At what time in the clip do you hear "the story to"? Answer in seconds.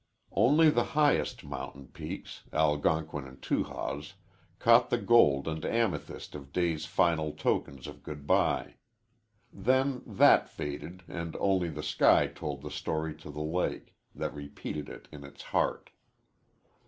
12.63-13.29